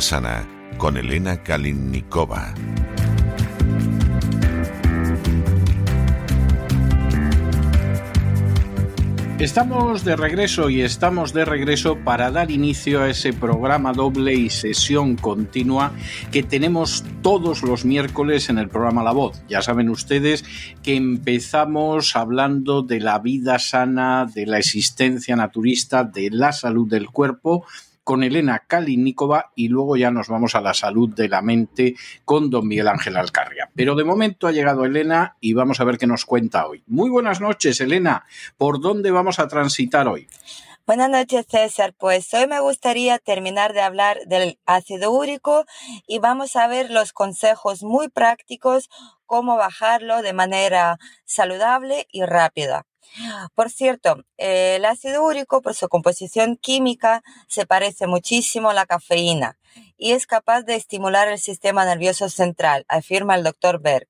Sana 0.00 0.48
con 0.78 0.96
Elena 0.96 1.42
Kalinnikova. 1.42 2.54
Estamos 9.38 10.04
de 10.04 10.14
regreso 10.14 10.70
y 10.70 10.82
estamos 10.82 11.32
de 11.32 11.44
regreso 11.44 11.98
para 12.04 12.30
dar 12.30 12.52
inicio 12.52 13.02
a 13.02 13.10
ese 13.10 13.32
programa 13.32 13.92
doble 13.92 14.34
y 14.34 14.50
sesión 14.50 15.16
continua 15.16 15.92
que 16.30 16.44
tenemos 16.44 17.04
todos 17.22 17.64
los 17.64 17.84
miércoles 17.84 18.48
en 18.50 18.58
el 18.58 18.68
programa 18.68 19.02
La 19.02 19.10
Voz. 19.10 19.42
Ya 19.48 19.60
saben 19.60 19.90
ustedes 19.90 20.44
que 20.84 20.94
empezamos 20.94 22.14
hablando 22.14 22.82
de 22.82 23.00
la 23.00 23.18
vida 23.18 23.58
sana, 23.58 24.26
de 24.32 24.46
la 24.46 24.58
existencia 24.58 25.34
naturista, 25.34 26.04
de 26.04 26.30
la 26.30 26.52
salud 26.52 26.88
del 26.88 27.10
cuerpo 27.10 27.66
con 28.04 28.22
Elena 28.22 28.64
Kalinikova 28.66 29.52
y 29.54 29.68
luego 29.68 29.96
ya 29.96 30.10
nos 30.10 30.28
vamos 30.28 30.54
a 30.54 30.60
la 30.60 30.74
salud 30.74 31.08
de 31.14 31.28
la 31.28 31.42
mente 31.42 31.94
con 32.24 32.50
don 32.50 32.66
Miguel 32.66 32.88
Ángel 32.88 33.16
Alcarria. 33.16 33.70
Pero 33.74 33.94
de 33.94 34.04
momento 34.04 34.46
ha 34.46 34.52
llegado 34.52 34.84
Elena 34.84 35.36
y 35.40 35.52
vamos 35.52 35.80
a 35.80 35.84
ver 35.84 35.98
qué 35.98 36.06
nos 36.06 36.24
cuenta 36.24 36.66
hoy. 36.66 36.82
Muy 36.86 37.10
buenas 37.10 37.40
noches, 37.40 37.80
Elena. 37.80 38.24
¿Por 38.56 38.80
dónde 38.80 39.10
vamos 39.10 39.38
a 39.38 39.48
transitar 39.48 40.08
hoy? 40.08 40.28
Buenas 40.84 41.10
noches, 41.10 41.46
César. 41.48 41.94
Pues 41.96 42.34
hoy 42.34 42.48
me 42.48 42.58
gustaría 42.58 43.20
terminar 43.20 43.72
de 43.72 43.82
hablar 43.82 44.18
del 44.26 44.58
ácido 44.66 45.12
úrico 45.12 45.64
y 46.08 46.18
vamos 46.18 46.56
a 46.56 46.66
ver 46.66 46.90
los 46.90 47.12
consejos 47.12 47.84
muy 47.84 48.08
prácticos 48.08 48.90
cómo 49.24 49.56
bajarlo 49.56 50.22
de 50.22 50.32
manera 50.32 50.98
saludable 51.24 52.08
y 52.10 52.24
rápida. 52.24 52.84
Por 53.54 53.70
cierto, 53.70 54.24
el 54.38 54.84
ácido 54.84 55.22
úrico, 55.22 55.62
por 55.62 55.74
su 55.74 55.88
composición 55.88 56.56
química, 56.56 57.22
se 57.46 57.64
parece 57.64 58.08
muchísimo 58.08 58.70
a 58.70 58.74
la 58.74 58.86
cafeína 58.86 59.58
y 59.96 60.12
es 60.12 60.26
capaz 60.26 60.62
de 60.62 60.74
estimular 60.74 61.28
el 61.28 61.38
sistema 61.38 61.84
nervioso 61.84 62.28
central, 62.28 62.84
afirma 62.88 63.36
el 63.36 63.44
doctor 63.44 63.80
Berg. 63.80 64.08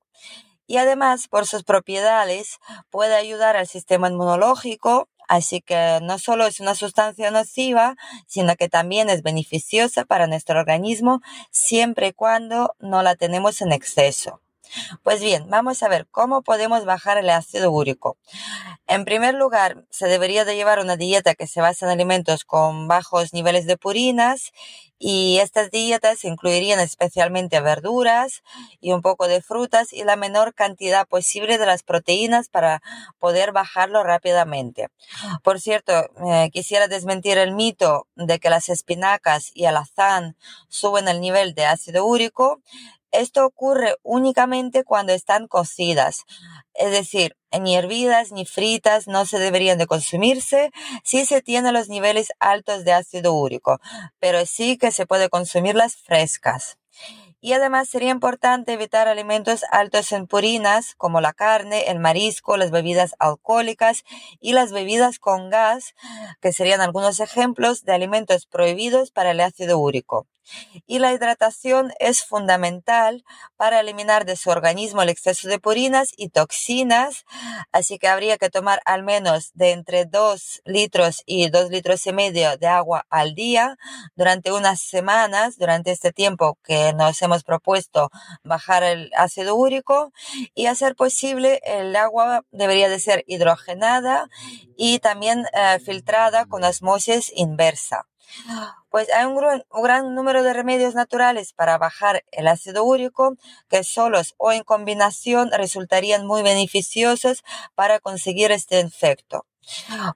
Y 0.65 0.77
además, 0.77 1.27
por 1.27 1.45
sus 1.45 1.63
propiedades, 1.63 2.59
puede 2.89 3.15
ayudar 3.15 3.57
al 3.57 3.67
sistema 3.67 4.09
inmunológico, 4.09 5.09
así 5.27 5.61
que 5.61 5.99
no 6.01 6.19
solo 6.19 6.45
es 6.45 6.59
una 6.59 6.75
sustancia 6.75 7.31
nociva, 7.31 7.95
sino 8.27 8.55
que 8.55 8.69
también 8.69 9.09
es 9.09 9.23
beneficiosa 9.23 10.05
para 10.05 10.27
nuestro 10.27 10.59
organismo 10.59 11.21
siempre 11.51 12.07
y 12.07 12.13
cuando 12.13 12.75
no 12.79 13.03
la 13.03 13.15
tenemos 13.15 13.61
en 13.61 13.71
exceso. 13.71 14.41
Pues 15.03 15.21
bien, 15.21 15.49
vamos 15.49 15.83
a 15.83 15.89
ver 15.89 16.07
cómo 16.09 16.41
podemos 16.41 16.85
bajar 16.85 17.17
el 17.17 17.29
ácido 17.29 17.71
úrico. 17.71 18.17
En 18.87 19.05
primer 19.05 19.35
lugar, 19.35 19.85
se 19.89 20.07
debería 20.07 20.45
de 20.45 20.55
llevar 20.55 20.79
una 20.79 20.97
dieta 20.97 21.35
que 21.35 21.47
se 21.47 21.61
basa 21.61 21.85
en 21.85 21.91
alimentos 21.91 22.45
con 22.45 22.87
bajos 22.87 23.33
niveles 23.33 23.65
de 23.65 23.77
purinas 23.77 24.51
y 24.99 25.39
estas 25.39 25.71
dietas 25.71 26.23
incluirían 26.23 26.79
especialmente 26.79 27.59
verduras 27.61 28.43
y 28.79 28.93
un 28.93 29.01
poco 29.01 29.27
de 29.27 29.41
frutas 29.41 29.93
y 29.93 30.03
la 30.03 30.15
menor 30.15 30.53
cantidad 30.53 31.07
posible 31.07 31.57
de 31.57 31.65
las 31.65 31.83
proteínas 31.83 32.49
para 32.49 32.81
poder 33.19 33.51
bajarlo 33.51 34.03
rápidamente. 34.03 34.89
Por 35.43 35.59
cierto, 35.59 35.93
eh, 36.25 36.49
quisiera 36.53 36.87
desmentir 36.87 37.37
el 37.37 37.53
mito 37.53 38.07
de 38.15 38.39
que 38.39 38.49
las 38.49 38.69
espinacas 38.69 39.51
y 39.53 39.65
el 39.65 39.77
azán 39.77 40.37
suben 40.69 41.07
el 41.07 41.21
nivel 41.21 41.53
de 41.53 41.65
ácido 41.65 42.05
úrico. 42.05 42.61
Esto 43.13 43.45
ocurre 43.45 43.95
únicamente 44.01 44.83
cuando 44.83 45.13
están 45.13 45.47
cocidas, 45.47 46.25
es 46.73 46.89
decir, 46.89 47.37
ni 47.61 47.75
hervidas 47.75 48.31
ni 48.31 48.43
fritas 48.43 49.07
no 49.07 49.27
se 49.27 49.37
deberían 49.37 49.77
de 49.77 49.85
consumirse 49.85 50.71
si 51.03 51.23
se 51.25 51.43
tienen 51.43 51.75
los 51.75 51.89
niveles 51.89 52.29
altos 52.39 52.85
de 52.85 52.93
ácido 52.93 53.35
úrico, 53.35 53.79
pero 54.19 54.47
sí 54.47 54.79
que 54.79 54.91
se 54.91 55.05
puede 55.05 55.29
consumirlas 55.29 55.95
frescas. 55.95 56.79
Y 57.39 57.53
además 57.53 57.87
sería 57.87 58.09
importante 58.09 58.73
evitar 58.73 59.07
alimentos 59.07 59.63
altos 59.69 60.11
en 60.11 60.25
purinas 60.25 60.95
como 60.95 61.21
la 61.21 61.33
carne, 61.33 61.91
el 61.91 61.99
marisco, 61.99 62.57
las 62.57 62.71
bebidas 62.71 63.13
alcohólicas 63.19 64.05
y 64.39 64.53
las 64.53 64.71
bebidas 64.71 65.19
con 65.19 65.51
gas, 65.51 65.93
que 66.41 66.51
serían 66.51 66.81
algunos 66.81 67.19
ejemplos 67.19 67.83
de 67.83 67.93
alimentos 67.93 68.47
prohibidos 68.47 69.11
para 69.11 69.31
el 69.31 69.41
ácido 69.41 69.77
úrico. 69.77 70.25
Y 70.85 70.99
la 70.99 71.13
hidratación 71.13 71.93
es 71.99 72.23
fundamental 72.23 73.23
para 73.55 73.79
eliminar 73.79 74.25
de 74.25 74.35
su 74.35 74.49
organismo 74.49 75.01
el 75.01 75.09
exceso 75.09 75.47
de 75.47 75.59
purinas 75.59 76.11
y 76.17 76.29
toxinas, 76.29 77.25
así 77.71 77.97
que 77.97 78.07
habría 78.07 78.37
que 78.37 78.49
tomar 78.49 78.81
al 78.85 79.03
menos 79.03 79.51
de 79.53 79.71
entre 79.71 80.05
2 80.05 80.61
litros 80.65 81.23
y 81.25 81.49
2 81.49 81.69
litros 81.69 82.05
y 82.07 82.13
medio 82.13 82.57
de 82.57 82.67
agua 82.67 83.05
al 83.09 83.35
día 83.35 83.77
durante 84.15 84.51
unas 84.51 84.81
semanas, 84.81 85.57
durante 85.57 85.91
este 85.91 86.11
tiempo 86.11 86.57
que 86.63 86.93
nos 86.93 87.21
hemos 87.21 87.43
propuesto 87.43 88.09
bajar 88.43 88.83
el 88.83 89.11
ácido 89.15 89.55
úrico 89.55 90.11
y 90.53 90.67
hacer 90.67 90.95
posible 90.95 91.61
el 91.63 91.95
agua 91.95 92.43
debería 92.51 92.89
de 92.89 92.99
ser 92.99 93.23
hidrogenada 93.27 94.29
y 94.77 94.99
también 94.99 95.45
eh, 95.53 95.79
filtrada 95.79 96.45
con 96.45 96.63
osmosis 96.63 97.31
inversa. 97.35 98.07
Pues 98.89 99.09
hay 99.11 99.25
un 99.25 99.35
gran, 99.83 100.15
número 100.15 100.43
de 100.43 100.53
remedios 100.53 100.95
naturales 100.95 101.53
para 101.53 101.77
bajar 101.77 102.23
el 102.31 102.47
ácido 102.47 102.83
úrico 102.83 103.35
que 103.69 103.83
solos 103.83 104.35
o 104.37 104.51
en 104.51 104.63
combinación 104.63 105.51
resultarían 105.51 106.25
muy 106.25 106.43
beneficiosos 106.43 107.43
para 107.75 107.99
conseguir 107.99 108.51
este 108.51 108.79
efecto. 108.79 109.45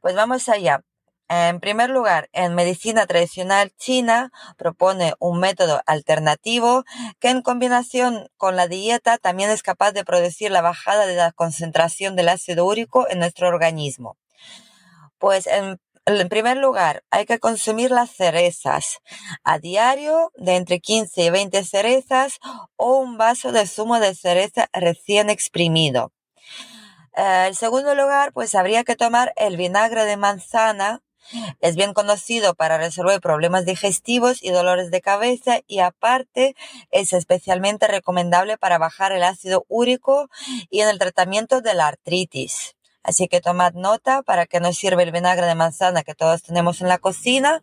Pues 0.01 0.16
vamos 0.16 0.50
allá. 0.50 0.84
En 1.29 1.59
primer 1.59 1.90
lugar, 1.90 2.29
en 2.31 2.56
medicina 2.56 3.06
tradicional 3.06 3.73
china 3.78 4.31
propone 4.56 5.13
un 5.19 5.39
método 5.41 5.81
alternativo 5.85 6.85
que 7.19 7.29
en 7.29 7.41
combinación 7.41 8.29
con 8.38 8.56
la 8.56 8.68
dieta 8.68 9.18
también 9.18 9.50
es 9.50 9.62
capaz 9.62 9.91
de 9.91 10.06
producir 10.06 10.51
la 10.51 10.62
bajada 10.62 11.06
de 11.06 11.16
la 11.16 11.34
concentración 11.34 12.16
del 12.16 12.29
ácido 12.29 12.66
úrico 12.66 13.09
en 13.09 13.19
nuestro 13.19 13.50
organismo. 13.50 14.16
Pues 15.18 15.47
en, 15.47 15.81
en 16.07 16.29
primer 16.29 16.57
lugar, 16.57 17.03
hay 17.12 17.25
que 17.25 17.40
consumir 17.40 17.91
las 17.91 18.12
cerezas 18.12 19.00
a 19.44 19.59
diario 19.59 20.31
de 20.35 20.56
entre 20.56 20.79
15 20.79 21.25
y 21.25 21.29
20 21.29 21.63
cerezas 21.63 22.40
o 22.75 22.97
un 22.97 23.18
vaso 23.18 23.51
de 23.51 23.68
zumo 23.68 24.00
de 24.00 24.16
cereza 24.16 24.69
recién 24.73 25.29
exprimido. 25.29 26.13
Eh, 27.16 27.45
en 27.47 27.56
segundo 27.56 27.94
lugar, 27.95 28.31
pues 28.31 28.56
habría 28.56 28.84
que 28.84 28.95
tomar 28.95 29.34
el 29.35 29.57
vinagre 29.57 30.06
de 30.06 30.18
manzana 30.18 31.01
es 31.59 31.75
bien 31.75 31.94
conocido 31.94 32.56
para 32.56 32.77
resolver 32.77 33.19
problemas 33.19 33.65
digestivos 33.65 34.42
y 34.42 34.51
dolores 34.51 34.92
de 34.92 35.01
cabeza 35.01 35.60
y 35.68 35.80
aparte 35.80 36.56
es 36.92 37.12
especialmente 37.12 37.88
recomendable 37.88 38.57
para 38.57 38.77
bajar 38.77 39.12
el 39.12 39.24
ácido 39.24 39.65
úrico 39.68 40.30
y 40.69 40.81
en 40.81 40.89
el 40.89 41.00
tratamiento 41.00 41.60
de 41.60 41.74
la 41.74 41.88
artritis. 41.88 42.76
Así 43.03 43.27
que 43.27 43.41
tomad 43.41 43.73
nota 43.73 44.21
para 44.21 44.45
que 44.45 44.59
nos 44.59 44.75
sirve 44.77 45.03
el 45.03 45.11
vinagre 45.11 45.45
de 45.45 45.55
manzana 45.55 46.03
que 46.03 46.15
todos 46.15 46.44
tenemos 46.44 46.81
en 46.81 46.88
la 46.88 46.97
cocina 46.97 47.61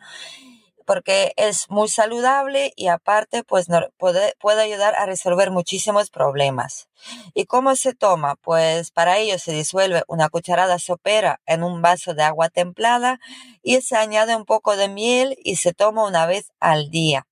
porque 0.84 1.32
es 1.36 1.70
muy 1.70 1.88
saludable 1.88 2.72
y 2.76 2.88
aparte 2.88 3.42
pues 3.42 3.66
puede, 3.96 4.34
puede, 4.38 4.62
ayudar 4.62 4.94
a 4.96 5.06
resolver 5.06 5.50
muchísimos 5.50 6.10
problemas. 6.10 6.88
¿Y 7.34 7.46
cómo 7.46 7.74
se 7.76 7.94
toma? 7.94 8.36
Pues 8.36 8.90
para 8.90 9.18
ello 9.18 9.38
se 9.38 9.52
disuelve 9.52 10.02
una 10.08 10.28
cucharada 10.28 10.78
sopera 10.78 11.40
en 11.46 11.62
un 11.62 11.82
vaso 11.82 12.14
de 12.14 12.22
agua 12.22 12.48
templada 12.48 13.18
y 13.62 13.80
se 13.80 13.96
añade 13.96 14.36
un 14.36 14.44
poco 14.44 14.76
de 14.76 14.88
miel 14.88 15.36
y 15.42 15.56
se 15.56 15.72
toma 15.72 16.06
una 16.06 16.26
vez 16.26 16.52
al 16.60 16.90
día. 16.90 17.26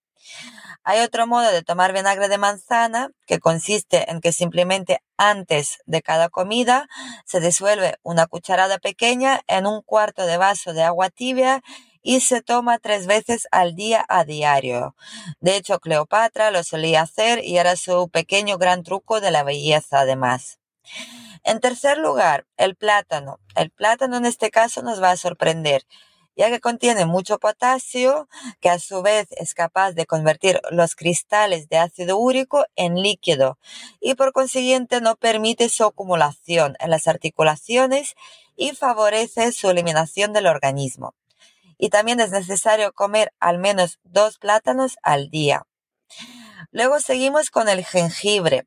Hay 0.84 1.00
otro 1.00 1.26
modo 1.26 1.50
de 1.52 1.62
tomar 1.62 1.92
vinagre 1.92 2.28
de 2.28 2.38
manzana 2.38 3.10
que 3.26 3.38
consiste 3.38 4.10
en 4.10 4.20
que 4.20 4.32
simplemente 4.32 5.00
antes 5.16 5.78
de 5.86 6.02
cada 6.02 6.28
comida 6.28 6.88
se 7.24 7.40
disuelve 7.40 7.98
una 8.02 8.26
cucharada 8.26 8.78
pequeña 8.78 9.40
en 9.46 9.66
un 9.66 9.82
cuarto 9.82 10.26
de 10.26 10.38
vaso 10.38 10.72
de 10.72 10.82
agua 10.82 11.08
tibia 11.10 11.62
y 12.02 12.20
se 12.20 12.42
toma 12.42 12.78
tres 12.78 13.06
veces 13.06 13.46
al 13.52 13.76
día 13.76 14.04
a 14.08 14.24
diario. 14.24 14.96
De 15.40 15.54
hecho, 15.54 15.78
Cleopatra 15.78 16.50
lo 16.50 16.64
solía 16.64 17.02
hacer 17.02 17.44
y 17.44 17.58
era 17.58 17.76
su 17.76 18.08
pequeño 18.08 18.58
gran 18.58 18.82
truco 18.82 19.20
de 19.20 19.30
la 19.30 19.44
belleza 19.44 20.00
además. 20.00 20.58
En 21.44 21.60
tercer 21.60 21.98
lugar, 21.98 22.44
el 22.56 22.74
plátano. 22.74 23.38
El 23.54 23.70
plátano 23.70 24.16
en 24.16 24.26
este 24.26 24.50
caso 24.50 24.82
nos 24.82 25.02
va 25.02 25.12
a 25.12 25.16
sorprender 25.16 25.84
ya 26.36 26.50
que 26.50 26.60
contiene 26.60 27.06
mucho 27.06 27.38
potasio, 27.38 28.28
que 28.60 28.70
a 28.70 28.78
su 28.78 29.02
vez 29.02 29.28
es 29.32 29.54
capaz 29.54 29.92
de 29.92 30.06
convertir 30.06 30.60
los 30.70 30.94
cristales 30.94 31.68
de 31.68 31.78
ácido 31.78 32.16
úrico 32.16 32.64
en 32.76 32.94
líquido 32.94 33.58
y 34.00 34.14
por 34.14 34.32
consiguiente 34.32 35.00
no 35.00 35.16
permite 35.16 35.68
su 35.68 35.84
acumulación 35.84 36.76
en 36.80 36.90
las 36.90 37.08
articulaciones 37.08 38.14
y 38.56 38.72
favorece 38.72 39.52
su 39.52 39.70
eliminación 39.70 40.32
del 40.32 40.46
organismo. 40.46 41.14
Y 41.78 41.88
también 41.88 42.20
es 42.20 42.30
necesario 42.30 42.92
comer 42.92 43.32
al 43.40 43.58
menos 43.58 43.98
dos 44.04 44.38
plátanos 44.38 44.96
al 45.02 45.30
día. 45.30 45.66
Luego 46.70 47.00
seguimos 47.00 47.50
con 47.50 47.68
el 47.68 47.84
jengibre 47.84 48.66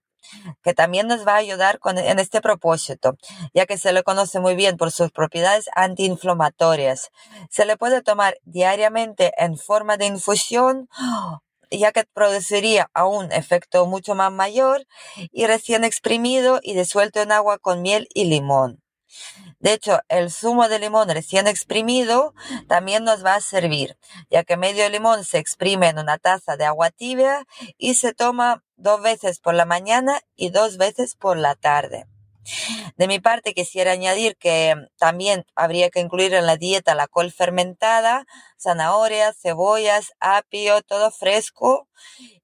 que 0.64 0.74
también 0.74 1.08
nos 1.08 1.26
va 1.28 1.34
a 1.34 1.38
ayudar 1.38 1.80
en 1.86 2.20
este 2.20 2.42
propósito, 2.42 3.18
ya 3.54 3.66
que 3.66 3.78
se 3.78 3.94
le 3.94 4.04
conoce 4.04 4.40
muy 4.40 4.56
bien 4.56 4.78
por 4.78 4.92
sus 4.92 5.12
propiedades 5.12 5.70
antiinflamatorias. 5.76 7.12
Se 7.50 7.66
le 7.66 7.78
puede 7.78 8.02
tomar 8.02 8.38
diariamente 8.44 9.32
en 9.38 9.58
forma 9.58 9.98
de 9.98 10.06
infusión 10.06 10.90
ya 11.72 11.92
que 11.92 12.06
produciría 12.06 12.90
aún 12.94 13.32
efecto 13.32 13.86
mucho 13.86 14.16
más 14.16 14.32
mayor 14.32 14.86
y 15.32 15.46
recién 15.46 15.84
exprimido 15.84 16.60
y 16.62 16.76
disuelto 16.76 17.22
en 17.22 17.32
agua 17.32 17.58
con 17.58 17.82
miel 17.82 18.08
y 18.14 18.26
limón. 18.26 18.82
De 19.60 19.74
hecho, 19.74 20.02
el 20.10 20.30
zumo 20.30 20.68
de 20.68 20.80
limón 20.80 21.10
recién 21.10 21.48
exprimido 21.48 22.34
también 22.68 23.04
nos 23.04 23.26
va 23.26 23.36
a 23.36 23.42
servir, 23.42 23.98
ya 24.30 24.44
que 24.44 24.58
medio 24.58 24.88
limón 24.90 25.24
se 25.24 25.38
exprime 25.38 25.88
en 25.88 26.00
una 26.00 26.18
taza 26.18 26.58
de 26.58 26.66
agua 26.66 26.92
tibia 26.92 27.48
y 27.78 27.96
se 27.96 28.14
toma 28.14 28.64
dos 28.78 29.02
veces 29.02 29.40
por 29.40 29.54
la 29.54 29.66
mañana 29.66 30.22
y 30.36 30.50
dos 30.50 30.78
veces 30.78 31.16
por 31.16 31.38
la 31.38 31.56
tarde. 31.56 32.06
De 32.96 33.08
mi 33.08 33.20
parte, 33.20 33.54
quisiera 33.54 33.92
añadir 33.92 34.38
que 34.38 34.76
también 34.98 35.46
habría 35.56 35.90
que 35.90 36.00
incluir 36.00 36.34
en 36.34 36.46
la 36.46 36.58
dieta 36.58 36.94
la 36.94 37.08
col 37.08 37.32
fermentada, 37.32 38.28
zanahorias, 38.60 39.36
cebollas, 39.42 40.14
apio, 40.20 40.82
todo 40.84 41.10
fresco 41.12 41.88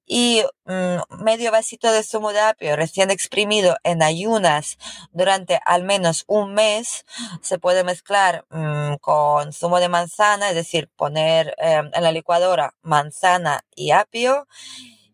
y 0.04 0.42
mm, 0.64 1.22
medio 1.22 1.52
vasito 1.52 1.92
de 1.92 2.02
zumo 2.02 2.32
de 2.32 2.40
apio 2.40 2.76
recién 2.76 3.10
exprimido 3.10 3.76
en 3.84 4.02
ayunas 4.02 4.76
durante 5.12 5.60
al 5.64 5.84
menos 5.84 6.24
un 6.26 6.52
mes 6.54 7.06
se 7.40 7.58
puede 7.58 7.84
mezclar 7.84 8.44
mm, 8.50 8.96
con 9.00 9.52
zumo 9.52 9.78
de 9.78 9.88
manzana, 9.88 10.50
es 10.50 10.56
decir, 10.56 10.90
poner 10.96 11.54
em, 11.58 11.90
en 11.94 12.02
la 12.02 12.12
licuadora 12.12 12.74
manzana 12.82 13.64
y 13.76 13.92
apio. 13.92 14.46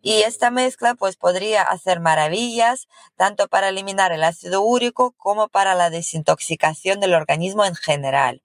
Y 0.01 0.23
esta 0.23 0.51
mezcla 0.51 0.95
pues 0.95 1.17
podría 1.17 1.63
hacer 1.63 2.01
maravillas 2.01 2.89
tanto 3.17 3.49
para 3.49 3.69
eliminar 3.69 4.13
el 4.13 4.25
ácido 4.25 4.63
úrico 4.63 5.13
como 5.13 5.49
para 5.49 5.75
la 5.75 5.91
desintoxicación 5.91 7.01
del 7.01 7.15
organismo 7.15 7.65
en 7.65 7.75
general 7.75 8.43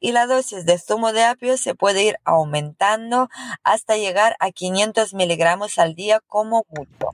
y 0.00 0.12
la 0.12 0.26
dosis 0.26 0.64
de 0.64 0.78
zumo 0.78 1.12
de 1.12 1.22
apio 1.24 1.56
se 1.58 1.74
puede 1.74 2.04
ir 2.04 2.16
aumentando 2.24 3.28
hasta 3.62 3.96
llegar 3.96 4.34
a 4.40 4.50
500 4.50 5.14
miligramos 5.14 5.78
al 5.78 5.94
día 5.94 6.20
como 6.26 6.64
mucho. 6.74 7.10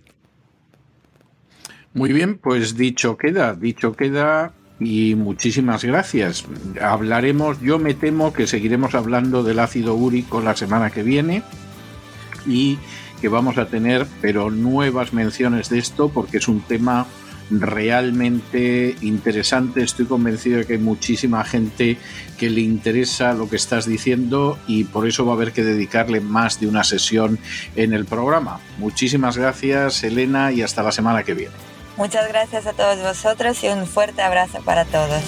Muy 1.92 2.12
bien, 2.12 2.38
pues 2.38 2.76
dicho 2.76 3.16
queda, 3.16 3.54
dicho 3.54 3.94
queda 3.94 4.52
y 4.78 5.14
muchísimas 5.14 5.84
gracias. 5.84 6.44
Hablaremos, 6.80 7.60
yo 7.60 7.78
me 7.78 7.94
temo 7.94 8.32
que 8.32 8.46
seguiremos 8.46 8.94
hablando 8.94 9.42
del 9.42 9.58
ácido 9.58 9.94
úrico 9.94 10.40
la 10.40 10.54
semana 10.54 10.90
que 10.90 11.02
viene 11.02 11.42
y 12.46 12.78
que 13.20 13.28
vamos 13.28 13.58
a 13.58 13.66
tener, 13.66 14.06
pero 14.20 14.50
nuevas 14.50 15.12
menciones 15.12 15.68
de 15.68 15.78
esto 15.78 16.08
porque 16.08 16.38
es 16.38 16.48
un 16.48 16.60
tema 16.60 17.06
realmente 17.50 18.96
interesante. 19.02 19.82
Estoy 19.82 20.06
convencido 20.06 20.58
de 20.58 20.66
que 20.66 20.74
hay 20.74 20.78
muchísima 20.78 21.44
gente 21.44 21.96
que 22.38 22.50
le 22.50 22.60
interesa 22.60 23.32
lo 23.34 23.48
que 23.48 23.56
estás 23.56 23.86
diciendo 23.86 24.58
y 24.66 24.84
por 24.84 25.06
eso 25.06 25.24
va 25.24 25.32
a 25.32 25.36
haber 25.36 25.52
que 25.52 25.62
dedicarle 25.62 26.20
más 26.20 26.60
de 26.60 26.66
una 26.66 26.84
sesión 26.84 27.38
en 27.76 27.92
el 27.92 28.04
programa. 28.04 28.60
Muchísimas 28.78 29.36
gracias, 29.36 30.02
Elena, 30.02 30.52
y 30.52 30.62
hasta 30.62 30.82
la 30.82 30.92
semana 30.92 31.22
que 31.22 31.34
viene. 31.34 31.54
Muchas 31.96 32.28
gracias 32.28 32.66
a 32.66 32.72
todos 32.72 33.00
vosotros 33.00 33.62
y 33.64 33.68
un 33.68 33.86
fuerte 33.86 34.20
abrazo 34.22 34.60
para 34.64 34.84
todos. 34.84 35.22